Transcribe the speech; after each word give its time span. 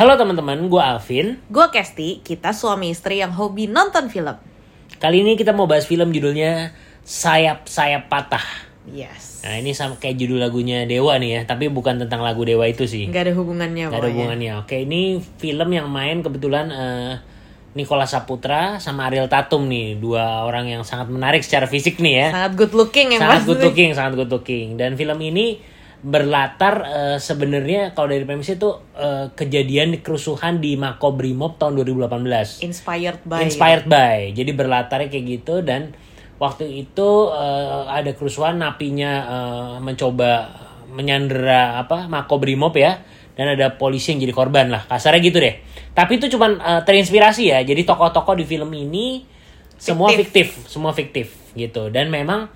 Halo 0.00 0.16
teman-teman, 0.16 0.56
gue 0.72 0.80
Alvin. 0.80 1.36
Gue 1.52 1.68
Kesti, 1.68 2.24
kita 2.24 2.56
suami 2.56 2.88
istri 2.88 3.20
yang 3.20 3.36
hobi 3.36 3.68
nonton 3.68 4.08
film. 4.08 4.32
Kali 4.96 5.20
ini 5.20 5.36
kita 5.36 5.52
mau 5.52 5.68
bahas 5.68 5.84
film 5.84 6.08
judulnya 6.08 6.72
Sayap 7.04 7.68
Sayap 7.68 8.08
Patah. 8.08 8.40
Yes. 8.88 9.44
Nah 9.44 9.60
ini 9.60 9.76
sama 9.76 10.00
kayak 10.00 10.16
judul 10.16 10.40
lagunya 10.40 10.88
Dewa 10.88 11.20
nih 11.20 11.30
ya, 11.36 11.40
tapi 11.44 11.68
bukan 11.68 12.00
tentang 12.00 12.24
lagu 12.24 12.48
Dewa 12.48 12.64
itu 12.64 12.88
sih. 12.88 13.12
Nggak 13.12 13.28
ada 13.28 13.34
hubungannya 13.36 13.84
Gak 13.92 14.00
ada 14.00 14.08
hubungannya. 14.08 14.52
Oke, 14.64 14.88
ini 14.88 15.20
film 15.36 15.68
yang 15.68 15.92
main 15.92 16.24
kebetulan 16.24 16.72
eh, 16.72 17.20
Nicola 17.76 18.08
Saputra 18.08 18.80
sama 18.80 19.12
Ariel 19.12 19.28
Tatum 19.28 19.68
nih, 19.68 20.00
dua 20.00 20.48
orang 20.48 20.64
yang 20.64 20.80
sangat 20.80 21.12
menarik 21.12 21.44
secara 21.44 21.68
fisik 21.68 22.00
nih 22.00 22.14
ya. 22.24 22.26
Sangat 22.32 22.52
good 22.56 22.72
looking 22.72 23.12
yang 23.12 23.20
sangat 23.20 23.44
pasti. 23.44 23.48
good 23.52 23.62
looking, 23.68 23.90
sangat 23.92 24.12
good 24.16 24.32
looking. 24.32 24.80
Dan 24.80 24.96
film 24.96 25.20
ini 25.20 25.60
berlatar 26.00 26.74
eh, 26.88 27.18
sebenarnya 27.20 27.92
kalau 27.92 28.08
dari 28.08 28.24
premisnya 28.24 28.56
itu 28.56 28.70
eh, 28.96 29.26
kejadian 29.36 30.00
kerusuhan 30.00 30.58
di 30.58 30.80
Makobrimob 30.80 31.60
tahun 31.60 31.76
2018. 31.84 32.64
Inspired 32.64 33.20
by. 33.28 33.44
Inspired 33.44 33.84
by. 33.84 34.32
Jadi 34.32 34.50
berlatarnya 34.56 35.08
kayak 35.12 35.24
gitu 35.28 35.60
dan 35.60 35.92
waktu 36.40 36.88
itu 36.88 37.08
eh, 37.36 37.82
ada 37.92 38.10
kerusuhan 38.16 38.56
napinya 38.56 39.12
eh, 39.28 39.74
mencoba 39.84 40.30
menyandera 40.90 41.78
apa 41.86 42.10
Makobrimob 42.10 42.74
ya 42.74 42.98
dan 43.36 43.54
ada 43.54 43.76
polisi 43.76 44.16
yang 44.16 44.24
jadi 44.24 44.34
korban 44.34 44.72
lah. 44.72 44.88
Kasarnya 44.88 45.20
gitu 45.20 45.38
deh. 45.38 45.60
Tapi 45.92 46.16
itu 46.16 46.32
cuman 46.32 46.56
eh, 46.60 46.80
terinspirasi 46.80 47.52
ya. 47.52 47.60
Jadi 47.60 47.84
tokoh-tokoh 47.84 48.40
di 48.40 48.48
film 48.48 48.72
ini 48.72 49.28
semua 49.76 50.08
fiktif, 50.16 50.64
semua 50.64 50.96
fiktif 50.96 51.36
gitu. 51.52 51.92
Dan 51.92 52.08
memang 52.08 52.48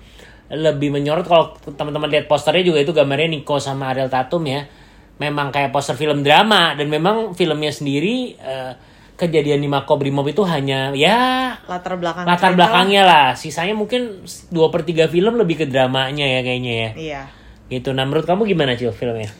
lebih 0.51 0.93
menyorot 0.93 1.25
kalau 1.25 1.57
teman-teman 1.73 2.09
lihat 2.13 2.29
posternya 2.29 2.61
juga 2.61 2.79
itu 2.85 2.93
gambarnya 2.93 3.33
Nico 3.33 3.57
sama 3.57 3.89
Ariel 3.93 4.11
Tatum 4.11 4.45
ya. 4.45 4.65
Memang 5.15 5.49
kayak 5.49 5.71
poster 5.71 5.95
film 5.95 6.21
drama 6.21 6.75
dan 6.75 6.91
memang 6.91 7.33
filmnya 7.33 7.71
sendiri 7.71 8.35
eh, 8.35 8.73
kejadian 9.15 9.63
di 9.63 9.69
Makobrimob 9.71 10.27
itu 10.27 10.43
hanya 10.43 10.91
ya 10.91 11.55
Latar 11.65 11.95
belakang. 11.95 12.27
latar 12.27 12.51
belakangnya 12.51 13.07
lah. 13.07 13.27
Sisanya 13.33 13.73
mungkin 13.73 14.27
dua 14.51 14.67
per 14.69 14.83
tiga 14.83 15.07
film 15.07 15.39
lebih 15.39 15.63
ke 15.63 15.65
dramanya 15.65 16.27
ya 16.27 16.39
kayaknya 16.43 16.73
ya. 16.73 16.89
Iya. 16.93 17.21
Gitu. 17.71 17.95
Nah 17.95 18.03
menurut 18.05 18.27
kamu 18.27 18.45
gimana 18.45 18.75
Cil 18.77 18.91
filmnya? 18.91 19.31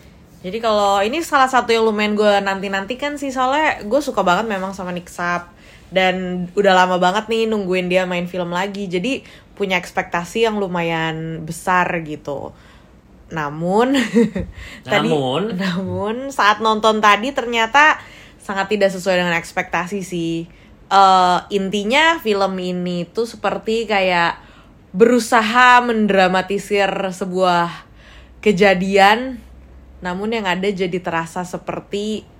Jadi 0.45 0.61
kalau 0.61 1.01
ini 1.01 1.25
salah 1.25 1.49
satu 1.49 1.73
yang 1.73 1.89
lumayan 1.89 2.13
gue 2.13 2.33
nanti-nanti 2.45 3.01
kan 3.01 3.17
sih 3.17 3.33
soalnya 3.33 3.81
gue 3.81 3.97
suka 3.97 4.21
banget 4.21 4.45
memang 4.45 4.77
sama 4.77 4.93
Nick 4.93 5.09
Sap 5.09 5.49
dan 5.95 6.45
udah 6.51 6.75
lama 6.75 6.99
banget 6.99 7.31
nih 7.31 7.47
nungguin 7.47 7.87
dia 7.87 8.03
main 8.03 8.27
film 8.27 8.51
lagi. 8.51 8.91
Jadi 8.91 9.23
punya 9.55 9.79
ekspektasi 9.79 10.43
yang 10.43 10.59
lumayan 10.59 11.47
besar 11.47 11.87
gitu. 12.03 12.51
Namun 13.31 13.95
tadi 14.91 15.07
Namun? 15.07 15.55
namun 15.55 16.15
saat 16.35 16.59
nonton 16.59 16.99
tadi 16.99 17.31
ternyata 17.31 17.95
sangat 18.43 18.67
tidak 18.75 18.91
sesuai 18.91 19.23
dengan 19.23 19.39
ekspektasi 19.39 20.03
sih. 20.03 20.43
Eh 20.91 21.39
intinya 21.55 22.19
film 22.19 22.59
ini 22.59 23.07
tuh 23.07 23.23
seperti 23.23 23.87
kayak 23.87 24.43
berusaha 24.91 25.79
mendramatisir 25.79 26.91
sebuah 26.91 27.71
kejadian 28.43 29.39
namun 30.03 30.35
yang 30.35 30.45
ada 30.45 30.69
jadi 30.69 30.99
terasa 31.01 31.41
seperti 31.41 32.34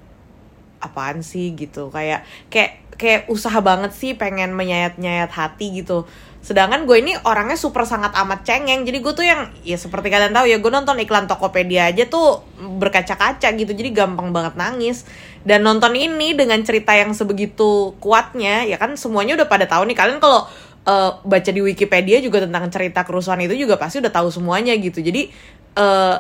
apaan 0.86 1.26
sih 1.26 1.58
gitu. 1.58 1.90
Kayak 1.90 2.24
kayak 2.54 2.86
kayak 2.96 3.22
usaha 3.28 3.60
banget 3.60 3.92
sih 3.92 4.16
pengen 4.16 4.56
menyayat-nyayat 4.56 5.32
hati 5.32 5.84
gitu. 5.84 6.08
Sedangkan 6.46 6.86
gue 6.86 7.02
ini 7.02 7.18
orangnya 7.26 7.58
super 7.58 7.90
sangat 7.90 8.14
amat 8.14 8.46
cengeng. 8.46 8.86
Jadi 8.86 8.98
gue 9.02 9.14
tuh 9.18 9.26
yang 9.26 9.50
ya 9.66 9.76
seperti 9.82 10.14
kalian 10.14 10.30
tahu 10.30 10.46
ya 10.46 10.62
gue 10.62 10.72
nonton 10.72 10.96
iklan 11.02 11.26
Tokopedia 11.26 11.90
aja 11.90 12.06
tuh 12.06 12.46
berkaca-kaca 12.56 13.50
gitu. 13.58 13.74
Jadi 13.74 13.90
gampang 13.90 14.30
banget 14.30 14.54
nangis. 14.54 15.10
Dan 15.42 15.66
nonton 15.66 15.98
ini 15.98 16.38
dengan 16.38 16.62
cerita 16.62 16.94
yang 16.94 17.18
sebegitu 17.18 17.98
kuatnya 17.98 18.66
ya 18.66 18.78
kan 18.78 18.94
semuanya 18.94 19.42
udah 19.42 19.48
pada 19.50 19.66
tahu 19.66 19.90
nih. 19.90 19.98
Kalian 19.98 20.22
kalau 20.22 20.46
eh, 20.86 21.12
baca 21.26 21.50
di 21.50 21.62
Wikipedia 21.66 22.22
juga 22.22 22.46
tentang 22.46 22.70
cerita 22.70 23.02
kerusuhan 23.02 23.42
itu 23.42 23.58
juga 23.58 23.82
pasti 23.82 23.98
udah 23.98 24.14
tahu 24.14 24.30
semuanya 24.30 24.78
gitu. 24.78 25.02
Jadi 25.02 25.34
eh 25.76 26.16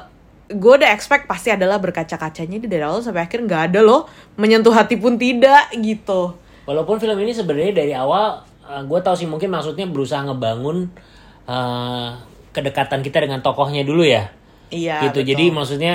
gue 0.45 0.73
udah 0.77 0.89
expect 0.93 1.25
pasti 1.25 1.49
adalah 1.49 1.81
berkaca-kacanya 1.81 2.61
di 2.61 2.67
dari 2.69 2.85
awal 2.85 3.01
sampai 3.01 3.25
akhir 3.25 3.45
nggak 3.45 3.73
ada 3.73 3.79
loh 3.81 4.05
menyentuh 4.37 4.73
hati 4.73 4.97
pun 4.97 5.17
tidak 5.17 5.73
gitu 5.73 6.37
Walaupun 6.65 6.97
film 6.97 7.13
ini 7.21 7.29
sebenarnya 7.29 7.73
dari 7.77 7.93
awal 7.93 8.41
gue 8.65 8.99
tahu 9.05 9.13
sih 9.13 9.29
mungkin 9.29 9.53
maksudnya 9.53 9.85
berusaha 9.85 10.25
ngebangun 10.25 10.89
eh, 11.45 12.09
kedekatan 12.55 13.03
kita 13.03 13.27
dengan 13.27 13.43
tokohnya 13.43 13.83
dulu 13.83 14.07
ya. 14.07 14.31
iya 14.71 15.03
gitu. 15.03 15.19
betul. 15.21 15.35
Jadi 15.35 15.45
maksudnya 15.51 15.93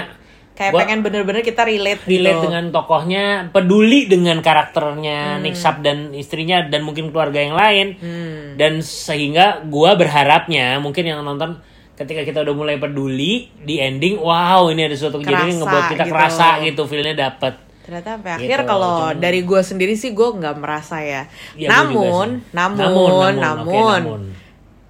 kayak 0.53 0.77
gua 0.77 0.81
pengen 0.84 1.00
bener-bener 1.00 1.41
kita 1.41 1.65
relate 1.65 2.05
relate 2.05 2.37
gitu. 2.37 2.44
dengan 2.53 2.65
tokohnya, 2.69 3.49
peduli 3.49 4.05
dengan 4.05 4.44
karakternya 4.44 5.41
Hmm. 5.41 5.43
Nick 5.43 5.56
Sap 5.56 5.81
dan 5.81 6.12
istrinya 6.12 6.69
dan 6.69 6.84
mungkin 6.84 7.09
keluarga 7.09 7.41
yang 7.41 7.56
lain. 7.56 7.97
Hmm. 7.97 8.61
Dan 8.61 8.84
sehingga 8.84 9.65
gua 9.65 9.97
berharapnya 9.97 10.77
mungkin 10.84 11.09
yang 11.09 11.25
nonton 11.25 11.56
ketika 12.00 12.25
kita 12.25 12.38
udah 12.41 12.55
mulai 12.56 12.77
peduli 12.81 13.53
di 13.61 13.77
ending, 13.77 14.16
wow 14.16 14.72
ini 14.72 14.88
ada 14.88 14.97
suatu 14.97 15.21
kejadian 15.21 15.53
yang 15.53 15.61
ngebuat 15.61 15.84
kita 15.93 16.05
gitu. 16.09 16.15
kerasa 16.16 16.47
gitu, 16.65 16.83
feelnya 16.88 17.28
dapet. 17.28 17.55
ternyata 17.81 18.09
sampai 18.16 18.31
Gitu, 18.31 18.44
akhir 18.47 18.59
kalau 18.65 18.94
cuman- 19.11 19.19
dari 19.19 19.41
gue 19.43 19.61
sendiri 19.61 19.94
sih 19.94 20.11
gue 20.12 20.28
nggak 20.31 20.56
merasa 20.56 21.03
ya 21.03 21.27
juga 21.53 21.69
namun, 21.75 22.28
sih. 22.38 22.55
namun 22.55 22.78
namun, 22.78 23.33
namun 23.34 23.66
oke, 23.66 23.77
namun. 23.99 24.21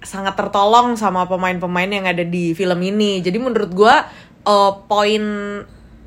sangat 0.01 0.33
tertolong 0.37 0.93
sama 0.95 1.25
pemain-pemain 1.25 1.89
yang 1.89 2.05
ada 2.05 2.21
di 2.21 2.53
film 2.53 2.77
ini. 2.79 3.19
Jadi 3.19 3.37
menurut 3.37 3.71
gua 3.71 4.05
eh, 4.41 4.71
poin 4.85 5.23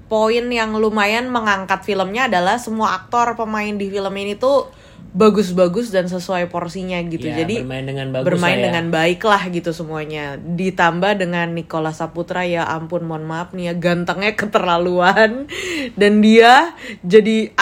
poin 0.04 0.44
yang 0.46 0.70
lumayan 0.76 1.30
mengangkat 1.30 1.82
filmnya 1.82 2.30
adalah 2.30 2.60
semua 2.60 2.94
aktor 2.94 3.34
pemain 3.34 3.74
di 3.74 3.90
film 3.90 4.14
ini 4.14 4.36
tuh 4.36 4.70
bagus-bagus 5.14 5.94
dan 5.94 6.10
sesuai 6.10 6.50
porsinya 6.50 6.98
gitu. 7.06 7.30
Ya, 7.30 7.46
Jadi 7.46 7.62
bermain 7.62 7.86
dengan 7.86 8.10
bagus 8.10 8.26
bermain 8.26 8.58
ya. 8.58 8.64
dengan 8.68 8.86
baik 8.90 9.22
lah 9.22 9.46
gitu 9.46 9.70
semuanya. 9.70 10.34
Ditambah 10.42 11.22
dengan 11.22 11.54
Nicola 11.54 11.94
Saputra 11.94 12.42
ya 12.42 12.66
ampun 12.66 13.06
mohon 13.06 13.22
maaf 13.22 13.54
nih 13.54 13.70
ya 13.70 13.74
gantengnya 13.78 14.34
keterlaluan 14.34 15.46
dan 16.00 16.12
dia 16.18 16.74
jadi 17.06 17.54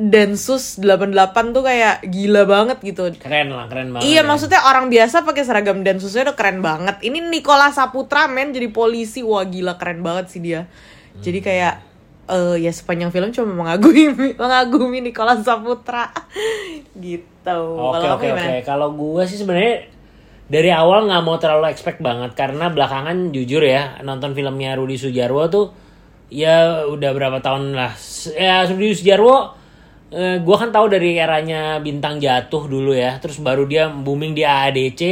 Densus 0.00 0.80
88 0.80 1.52
tuh 1.52 1.60
kayak 1.66 2.08
gila 2.08 2.48
banget 2.48 2.78
gitu. 2.80 3.12
Keren 3.20 3.52
lah, 3.52 3.68
keren 3.68 3.92
banget. 3.92 4.08
Iya 4.08 4.22
ya. 4.22 4.24
maksudnya 4.24 4.60
orang 4.64 4.88
biasa 4.88 5.26
pakai 5.28 5.44
seragam 5.44 5.84
Densusnya 5.84 6.30
udah 6.30 6.36
keren 6.38 6.64
banget. 6.64 7.02
Ini 7.04 7.20
Nicola 7.26 7.68
Saputra 7.68 8.24
men 8.30 8.54
jadi 8.54 8.72
polisi 8.72 9.20
wah 9.20 9.44
gila 9.44 9.76
keren 9.76 10.00
banget 10.00 10.32
sih 10.32 10.40
dia. 10.40 10.70
Jadi 11.20 11.44
kayak 11.44 11.89
eh 12.30 12.62
ya 12.62 12.70
sepanjang 12.70 13.10
film 13.10 13.34
cuma 13.34 13.66
mengagumi 13.66 14.14
mengagumi 14.40 14.98
Nicola 15.02 15.34
Saputra 15.42 16.14
gitu. 16.94 17.58
Oke 17.74 18.06
Kalau 18.06 18.14
oke 18.16 18.26
oke. 18.30 18.54
Kalau 18.62 18.88
gue 18.94 19.22
sih 19.26 19.38
sebenarnya 19.42 19.90
dari 20.46 20.70
awal 20.70 21.10
nggak 21.10 21.22
mau 21.26 21.38
terlalu 21.42 21.70
expect 21.70 21.98
banget 21.98 22.34
karena 22.38 22.70
belakangan 22.70 23.34
jujur 23.34 23.62
ya 23.62 23.98
nonton 24.06 24.34
filmnya 24.34 24.74
Rudi 24.78 24.98
Sujarwo 24.98 25.46
tuh 25.50 25.66
ya 26.30 26.86
udah 26.86 27.10
berapa 27.10 27.42
tahun 27.42 27.74
lah. 27.74 27.92
Ya 28.38 28.62
Rudi 28.62 28.94
Sujarwo 28.94 29.58
eh, 30.14 30.38
gue 30.38 30.56
kan 30.56 30.70
tahu 30.70 30.86
dari 30.86 31.18
eranya 31.18 31.82
bintang 31.82 32.22
jatuh 32.22 32.70
dulu 32.70 32.94
ya. 32.94 33.18
Terus 33.18 33.42
baru 33.42 33.66
dia 33.66 33.90
booming 33.90 34.38
di 34.38 34.46
AADC. 34.46 35.02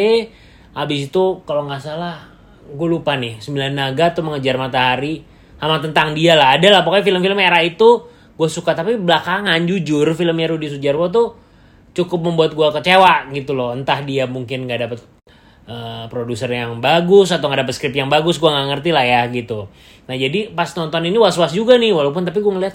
Habis 0.79 1.11
itu 1.11 1.43
kalau 1.43 1.67
nggak 1.67 1.83
salah 1.83 2.39
gue 2.69 2.89
lupa 2.89 3.17
nih 3.17 3.41
Sembilan 3.41 3.73
Naga 3.73 4.13
tuh 4.13 4.23
mengejar 4.23 4.61
matahari 4.61 5.38
sama 5.59 5.83
tentang 5.83 6.15
dia 6.15 6.39
lah. 6.39 6.55
Ada 6.55 6.71
lah 6.71 6.81
pokoknya 6.87 7.05
film-film 7.05 7.39
era 7.39 7.61
itu 7.61 8.07
gue 8.39 8.49
suka 8.49 8.71
tapi 8.71 8.95
belakangan 8.95 9.59
jujur 9.67 10.07
filmnya 10.15 10.55
Rudi 10.55 10.71
Sujarwo 10.71 11.11
tuh 11.11 11.27
cukup 11.99 12.31
membuat 12.31 12.55
gua 12.55 12.71
kecewa 12.71 13.27
gitu 13.35 13.59
loh. 13.59 13.75
Entah 13.75 13.99
dia 14.07 14.31
mungkin 14.31 14.71
nggak 14.71 14.81
dapet 14.87 15.01
eh, 15.67 16.05
produser 16.07 16.47
yang 16.55 16.79
bagus 16.79 17.35
atau 17.35 17.51
nggak 17.51 17.67
dapet 17.67 17.75
skrip 17.75 17.95
yang 17.99 18.07
bagus 18.07 18.39
gua 18.39 18.55
nggak 18.55 18.67
ngerti 18.79 18.91
lah 18.95 19.05
ya 19.05 19.21
gitu. 19.35 19.67
Nah 20.07 20.15
jadi 20.15 20.55
pas 20.55 20.71
nonton 20.79 21.03
ini 21.03 21.19
was 21.19 21.35
was 21.35 21.51
juga 21.51 21.75
nih 21.75 21.91
walaupun 21.91 22.23
tapi 22.23 22.39
gua 22.39 22.55
ngeliat 22.55 22.75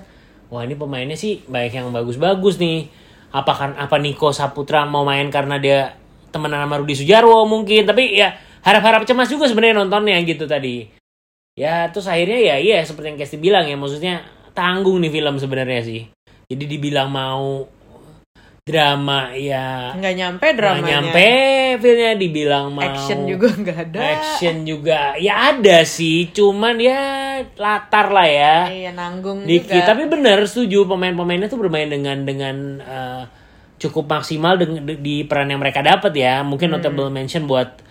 wah 0.51 0.61
ini 0.67 0.75
pemainnya 0.75 1.15
sih 1.15 1.39
banyak 1.47 1.79
yang 1.79 1.87
bagus-bagus 1.95 2.59
nih. 2.59 2.91
Apa 3.33 3.53
kan 3.55 3.71
apa 3.79 3.97
Niko 3.97 4.29
Saputra 4.29 4.85
mau 4.85 5.01
main 5.01 5.25
karena 5.33 5.57
dia 5.57 5.97
temenan 6.29 6.69
sama 6.69 6.83
Rudi 6.83 6.93
Sujarwo 6.93 7.49
mungkin? 7.49 7.87
Tapi 7.87 8.13
ya 8.13 8.35
harap-harap 8.61 9.07
cemas 9.07 9.31
juga 9.31 9.49
sebenarnya 9.49 9.81
nontonnya 9.81 10.21
gitu 10.21 10.45
tadi 10.45 11.02
ya 11.53 11.87
terus 11.87 12.05
akhirnya 12.05 12.39
ya 12.43 12.55
iya 12.57 12.77
seperti 12.81 13.07
yang 13.09 13.19
Kesti 13.19 13.37
bilang 13.37 13.63
ya 13.63 13.75
maksudnya 13.75 14.25
tanggung 14.51 14.97
nih 14.97 15.11
film 15.11 15.35
sebenarnya 15.35 15.81
sih 15.81 16.01
jadi 16.45 16.63
dibilang 16.67 17.07
mau 17.07 17.65
drama 18.59 19.35
ya 19.35 19.91
Nggak 19.91 20.13
nyampe 20.15 20.45
nggak 20.45 20.55
dramanya. 20.55 20.87
nyampe 21.03 21.27
filmnya 21.77 22.13
dibilang 22.15 22.65
mau 22.71 22.79
Action 22.81 23.27
juga 23.27 23.47
nggak 23.51 23.77
ada. 23.83 23.99
action 23.99 24.55
juga 24.63 24.99
ya 25.19 25.51
ada 25.51 25.83
sih 25.83 26.31
cuman 26.31 26.79
ya 26.79 27.01
latar 27.53 28.07
lah 28.07 28.23
ya 28.25 28.55
Iya 28.71 28.91
nanggung 28.93 29.43
dikit 29.43 29.67
juga. 29.75 29.87
tapi 29.89 30.07
bener 30.07 30.47
setuju 30.47 30.87
pemain-pemainnya 30.87 31.45
tuh 31.45 31.59
bermain 31.59 31.85
dengan 31.85 32.23
dengan 32.23 32.55
eh, 32.79 33.23
cukup 33.75 34.07
maksimal 34.09 34.55
dengan 34.55 34.79
di 34.95 35.21
peran 35.21 35.51
yang 35.51 35.59
mereka 35.59 35.83
dapat 35.83 36.15
ya 36.15 36.39
mungkin 36.39 36.71
Hmm. 36.71 36.79
notable 36.79 37.11
mention 37.11 37.43
buat 37.43 37.82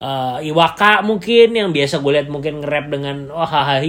eh, 0.00 0.48
Iwaka 0.48 1.04
mungkin 1.04 1.52
yang 1.52 1.70
biasa 1.70 2.00
gue 2.00 2.12
lihat 2.16 2.28
mungkin 2.32 2.64
nge-rap 2.64 2.88
dengan 2.88 3.28
wah 3.28 3.44
hahaha 3.44 3.84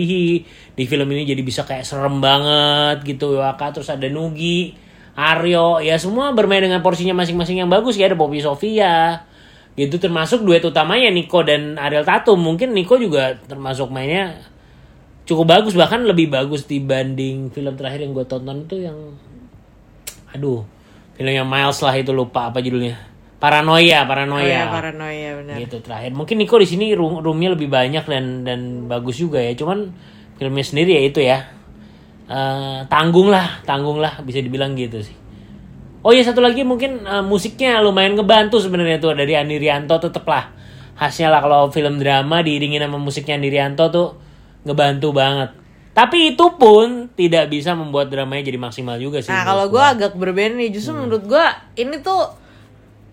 di 0.76 0.84
film 0.84 1.08
ini 1.16 1.24
jadi 1.24 1.42
bisa 1.42 1.64
kayak 1.64 1.88
serem 1.88 2.20
banget 2.20 3.08
gitu. 3.08 3.40
Iwaka 3.40 3.72
terus 3.72 3.88
ada 3.88 4.06
Nugi 4.12 4.76
Aryo 5.16 5.84
ya 5.84 5.96
semua 6.00 6.32
bermain 6.36 6.64
dengan 6.64 6.84
porsinya 6.84 7.16
masing-masing 7.24 7.64
yang 7.64 7.72
bagus. 7.72 7.96
Ya 7.96 8.12
ada 8.12 8.20
Poppy 8.20 8.44
Sofia 8.44 9.24
gitu. 9.80 9.96
Termasuk 9.98 10.44
duet 10.44 10.64
utamanya 10.68 11.08
Niko 11.08 11.42
dan 11.48 11.80
Ariel 11.80 12.04
Tatum. 12.04 12.40
Mungkin 12.40 12.76
Niko 12.76 13.00
juga 13.00 13.40
termasuk 13.48 13.88
mainnya 13.92 14.40
cukup 15.26 15.48
bagus 15.48 15.74
bahkan 15.78 16.04
lebih 16.04 16.28
bagus 16.28 16.66
dibanding 16.68 17.54
film 17.54 17.78
terakhir 17.78 18.04
yang 18.04 18.12
gue 18.12 18.26
tonton 18.26 18.68
itu 18.68 18.84
yang 18.84 18.98
aduh 20.34 20.66
filmnya 21.16 21.46
Miles 21.46 21.80
lah 21.80 21.94
itu 21.96 22.12
lupa 22.12 22.50
apa 22.50 22.60
judulnya 22.60 23.11
Paranoia 23.42 24.06
Paranoia. 24.06 24.46
Oh 24.46 24.46
ya, 24.46 24.64
paranoia 24.70 25.30
benar. 25.42 25.56
gitu 25.58 25.82
terakhir. 25.82 26.14
Mungkin 26.14 26.38
Niko 26.38 26.62
di 26.62 26.70
sini 26.70 26.94
room 26.94 27.26
roomnya 27.26 27.58
lebih 27.58 27.74
banyak 27.74 28.06
dan 28.06 28.46
dan 28.46 28.86
bagus 28.86 29.18
juga 29.18 29.42
ya. 29.42 29.58
Cuman 29.58 29.90
filmnya 30.38 30.62
sendiri 30.62 30.94
ya 30.94 31.02
itu 31.02 31.20
ya. 31.26 31.50
Eh, 32.30 32.80
tanggung 32.86 33.34
lah 33.34 33.66
tanggung 33.66 33.98
lah 33.98 34.22
bisa 34.22 34.46
dibilang 34.46 34.78
gitu 34.78 35.02
sih. 35.02 35.18
Oh 36.06 36.14
ya 36.14 36.22
satu 36.22 36.38
lagi 36.38 36.62
mungkin 36.62 37.02
eh, 37.02 37.26
musiknya 37.26 37.82
lumayan 37.82 38.14
ngebantu 38.14 38.62
sebenarnya 38.62 39.02
tuh 39.02 39.18
dari 39.18 39.34
Andi 39.34 39.58
Rianto 39.58 39.98
tetep 39.98 40.22
lah. 40.30 40.54
Khasnya 41.02 41.34
lah 41.34 41.42
kalau 41.42 41.74
film 41.74 41.98
drama 41.98 42.46
diiringin 42.46 42.86
sama 42.86 43.02
musiknya 43.02 43.42
Andi 43.42 43.50
Rianto 43.50 43.90
tuh 43.90 44.08
ngebantu 44.70 45.18
banget. 45.18 45.50
Tapi 45.92 46.38
itu 46.38 46.46
pun 46.56 47.12
tidak 47.18 47.52
bisa 47.52 47.76
membuat 47.76 48.08
dramanya 48.08 48.48
jadi 48.48 48.56
maksimal 48.56 48.96
juga 48.96 49.20
sih 49.20 49.28
Nah 49.28 49.44
kalau 49.44 49.68
gue 49.68 49.84
agak 49.84 50.16
berbeda 50.16 50.56
nih, 50.56 50.72
justru 50.72 50.96
menurut 50.96 51.28
gue 51.28 51.46
ini 51.76 52.00
tuh 52.00 52.32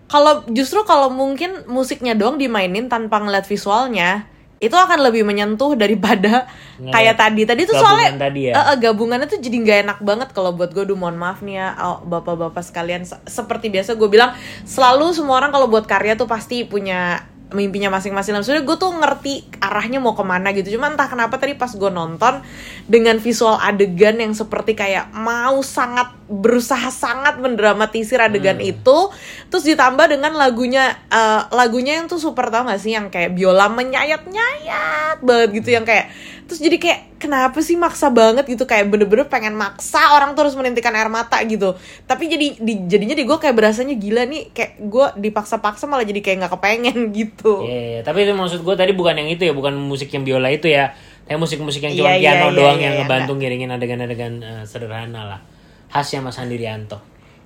kalau 0.09 0.41
justru 0.49 0.81
kalau 0.83 1.07
mungkin 1.07 1.63
musiknya 1.69 2.17
doang 2.17 2.35
dimainin 2.35 2.89
tanpa 2.89 3.21
ngeliat 3.21 3.45
visualnya 3.45 4.25
itu 4.59 4.75
akan 4.75 4.99
lebih 5.07 5.23
menyentuh 5.23 5.71
daripada 5.71 6.43
kayak 6.91 7.15
tadi. 7.15 7.47
Tadi 7.47 7.63
tuh 7.63 7.79
gabungan 7.79 7.95
soalnya 7.95 8.09
tadi 8.19 8.41
ya. 8.51 8.53
eh, 8.59 8.75
gabungannya 8.75 9.27
tuh 9.31 9.39
jadi 9.39 9.55
nggak 9.55 9.79
enak 9.87 9.99
banget 10.03 10.29
kalau 10.35 10.51
buat 10.51 10.75
gue. 10.75 10.83
Duh 10.83 10.99
mohon 10.99 11.15
maaf 11.15 11.39
nih 11.39 11.55
ya, 11.55 11.67
oh, 11.79 12.03
bapak-bapak 12.03 12.59
sekalian. 12.59 13.07
Se- 13.07 13.23
Seperti 13.23 13.71
biasa 13.71 13.95
gue 13.95 14.09
bilang 14.11 14.35
selalu 14.67 15.15
semua 15.15 15.39
orang 15.39 15.55
kalau 15.55 15.71
buat 15.71 15.87
karya 15.87 16.19
tuh 16.19 16.27
pasti 16.27 16.67
punya 16.67 17.23
mimpinya 17.49 17.89
masing-masing. 17.89 18.37
Nah, 18.37 18.45
Sebenarnya 18.45 18.65
gue 18.65 18.77
tuh 18.77 18.91
ngerti 18.93 19.33
arahnya 19.57 19.97
mau 19.97 20.13
ke 20.13 20.21
mana 20.21 20.53
gitu. 20.53 20.77
Cuma 20.77 20.89
entah 20.93 21.09
kenapa 21.09 21.41
tadi 21.41 21.57
pas 21.57 21.69
gue 21.73 21.91
nonton 21.91 22.41
dengan 22.85 23.17
visual 23.17 23.57
adegan 23.57 24.21
yang 24.21 24.33
seperti 24.37 24.77
kayak 24.77 25.09
mau 25.13 25.61
sangat 25.65 26.13
berusaha 26.29 26.93
sangat 26.93 27.41
mendramatisir 27.41 28.21
adegan 28.21 28.61
itu, 28.61 29.09
terus 29.49 29.65
ditambah 29.65 30.13
dengan 30.13 30.37
lagunya 30.37 30.93
eh, 31.09 31.41
lagunya 31.49 31.97
yang 31.97 32.05
tuh 32.05 32.21
super 32.21 32.53
tau 32.53 32.69
gak 32.69 32.77
sih 32.77 32.93
yang 32.93 33.09
kayak 33.09 33.33
biola 33.33 33.65
menyayat-nyayat 33.73 35.25
banget 35.25 35.49
gitu 35.57 35.69
yang 35.73 35.85
kayak 35.89 36.13
terus 36.49 36.57
jadi 36.59 36.75
kayak 36.75 36.99
kenapa 37.17 37.61
sih 37.61 37.77
maksa 37.77 38.09
banget 38.09 38.43
gitu 38.43 38.65
kayak 38.65 38.89
bener-bener 38.89 39.29
pengen 39.29 39.53
maksa 39.53 40.01
orang 40.11 40.33
terus 40.33 40.57
menitikan 40.57 40.89
air 40.91 41.05
mata 41.05 41.37
gitu 41.41 41.77
tapi 42.03 42.25
jadi 42.25 42.57
di, 42.57 42.73
jadinya 42.83 43.13
di 43.13 43.21
gue 43.21 43.37
kayak 43.37 43.53
berasanya 43.53 43.93
gila 43.93 44.25
nih 44.25 44.49
kayak 44.49 44.81
gue 44.81 45.05
dipaksa-paksa 45.21 45.85
malah 45.85 46.01
jadi 46.01 46.17
kayak 46.17 46.37
nggak 46.41 46.53
kepengen 46.57 46.97
gitu 47.21 47.61
Iya, 47.61 47.79
iya. 47.79 47.99
tapi 48.01 48.25
itu 48.25 48.33
maksud 48.33 48.59
gue 48.59 48.73
tadi 48.73 48.91
bukan 48.91 49.13
yang 49.13 49.29
itu 49.29 49.45
ya, 49.45 49.53
bukan 49.53 49.77
musik 49.77 50.09
yang 50.09 50.25
biola 50.25 50.49
itu 50.49 50.65
ya. 50.65 50.89
Tapi 51.23 51.37
musik-musik 51.37 51.79
yang 51.79 51.93
cuma 51.93 52.09
Iya, 52.09 52.17
iya, 52.17 52.21
piano 52.33 52.47
iya, 52.49 52.57
doang 52.57 52.73
iya, 52.73 52.83
yang 52.83 52.93
iya, 52.93 53.01
ngebantu 53.05 53.31
ngiringin 53.37 53.69
adegan-adegan 53.69 54.33
eh, 54.41 54.63
sederhana 54.65 55.21
lah. 55.23 55.39
Khasnya 55.87 56.25
Mas 56.25 56.41
Andi 56.41 56.57
Rianto. 56.57 56.97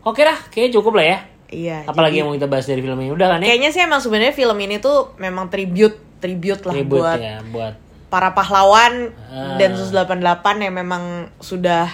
Oke 0.02 0.24
lah, 0.24 0.40
kayaknya 0.48 0.80
cukup 0.80 0.96
lah 0.96 1.06
ya. 1.06 1.18
iya 1.50 1.78
Apalagi 1.84 2.16
jadi- 2.16 2.18
yang 2.18 2.32
mau 2.32 2.36
kita 2.36 2.48
bahas 2.48 2.64
dari 2.64 2.80
film 2.80 2.96
ini? 2.98 3.12
Udah 3.12 3.28
kan 3.28 3.40
ya? 3.40 3.52
kayaknya 3.52 3.70
sih 3.70 3.82
emang 3.82 4.00
sebenarnya 4.00 4.32
film 4.32 4.56
ini 4.58 4.80
tuh 4.80 5.12
memang 5.18 5.52
tribute 5.52 6.00
tribute 6.18 6.64
lah 6.64 6.74
Ribut 6.74 7.04
buat 7.04 7.20
ya, 7.20 7.44
buat 7.44 7.76
para 8.14 8.30
pahlawan 8.32 9.10
Ah. 9.26 9.58
Densus 9.58 9.90
88 9.90 10.22
yang 10.62 10.76
memang 10.76 11.04
sudah 11.40 11.90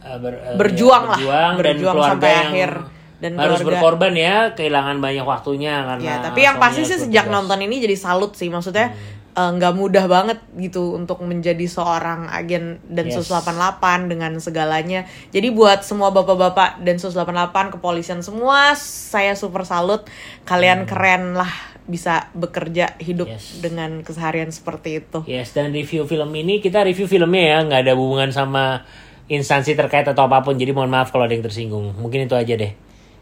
eh, 0.00 0.16
ber- 0.16 0.40
eh, 0.42 0.56
Berjuang 0.56 1.04
ya, 1.04 1.10
lah. 1.10 1.18
berjuang 1.20 1.52
dan 1.54 1.64
Berjuang 1.76 1.94
keluarga 1.94 2.12
sampai 2.16 2.30
yang 2.32 2.48
akhir. 2.48 2.72
Dan 3.18 3.30
harus 3.34 3.58
keluarga- 3.58 3.68
berkorban 3.74 4.14
ya, 4.14 4.34
kehilangan 4.54 4.96
banyak 4.96 5.26
waktunya 5.26 5.74
karena 5.84 6.00
ya 6.00 6.14
tapi 6.22 6.40
yang 6.40 6.56
pasti 6.56 6.82
sih 6.82 6.96
sejak 6.96 7.26
bertugas. 7.26 7.34
nonton 7.44 7.58
ini 7.60 7.76
jadi 7.78 7.96
salut 7.98 8.32
sih 8.32 8.46
maksudnya 8.46 8.88
Hmm. 8.88 9.36
eh, 9.36 9.50
nggak 9.54 9.74
mudah 9.74 10.04
banget 10.06 10.38
gitu 10.56 10.94
untuk 10.94 11.20
menjadi 11.20 11.66
seorang 11.66 12.26
agen 12.28 12.78
Densus 12.84 13.26
Yes. 13.26 13.34
88 13.36 14.06
dengan 14.06 14.32
segalanya 14.36 15.02
jadi 15.28 15.50
buat 15.50 15.82
semua 15.82 16.08
bapak-bapak 16.08 16.80
Densus 16.80 17.12
88 17.12 17.44
kepolisian 17.70 18.18
semua 18.20 18.72
saya 18.74 19.34
super 19.34 19.62
salut 19.62 20.06
kalian 20.42 20.86
keren 20.86 21.34
lah 21.34 21.50
bisa 21.88 22.28
bekerja 22.36 23.00
hidup. 23.00 23.32
Yes. 23.32 23.64
dengan 23.64 24.04
keseharian 24.04 24.52
seperti 24.52 25.00
itu 25.00 25.24
Yes, 25.24 25.56
dan 25.56 25.72
review 25.72 26.04
film 26.04 26.28
ini 26.36 26.60
kita 26.60 26.84
review 26.84 27.08
filmnya 27.08 27.42
ya, 27.42 27.58
nggak 27.64 27.80
ada 27.88 27.92
hubungan 27.96 28.28
sama 28.28 28.84
instansi 29.28 29.76
terkait 29.76 30.08
atau 30.08 30.24
apa 30.24 30.40
pun. 30.40 30.56
Jadi 30.56 30.72
mohon 30.72 30.88
maaf 30.88 31.12
kalau 31.12 31.28
ada 31.28 31.36
yang 31.36 31.44
tersinggung. 31.44 31.92
Mungkin 31.96 32.24
itu 32.24 32.36
aja 32.36 32.56
deh. 32.56 32.72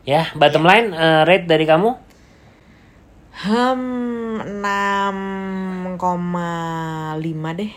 Ya, 0.06 0.30
bottom 0.38 0.62
Iya. 0.62 0.70
line 0.70 0.88
eh, 0.94 1.22
rate 1.26 1.46
dari 1.50 1.66
kamu? 1.66 1.90
Hmm, 3.36 4.40
6,5 4.64 7.52
deh. 7.52 7.72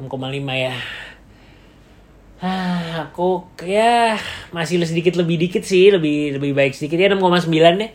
6,5 0.00 0.54
ya. 0.56 0.74
Ah, 2.38 3.10
aku 3.10 3.42
ya 3.66 4.14
masih 4.54 4.78
sedikit 4.86 5.18
lebih 5.18 5.42
dikit 5.42 5.66
sih, 5.66 5.90
lebih 5.90 6.38
lebih 6.38 6.54
baik 6.54 6.70
sedikit 6.70 6.98
ya 6.98 7.10
6,9 7.10 7.82
deh. 7.82 7.90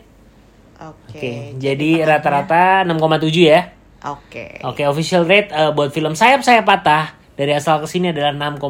Oke. 0.80 1.54
Jadi 1.58 2.02
rata-rata 2.02 2.82
6,7 2.86 3.30
ya. 3.44 3.60
Oke. 4.04 4.60
Oke, 4.60 4.82
official 4.84 5.24
rate 5.24 5.48
eh, 5.54 5.70
buat 5.72 5.88
film 5.94 6.12
Sayap 6.12 6.44
Saya 6.44 6.60
Patah 6.60 7.16
dari 7.34 7.56
asal 7.56 7.82
ke 7.82 7.86
sini 7.88 8.12
adalah 8.12 8.34
6,7. 8.36 8.60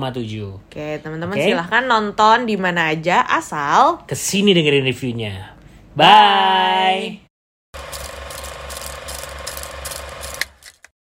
Oke, 0.71 0.89
teman-teman 1.03 1.37
Oke. 1.37 1.45
silahkan 1.45 1.85
nonton 1.85 2.47
di 2.49 2.56
mana 2.56 2.95
aja 2.95 3.27
asal 3.27 4.05
Ke 4.06 4.17
sini 4.17 4.55
dengerin 4.55 4.87
reviewnya. 4.87 5.56
Bye. 5.95 7.24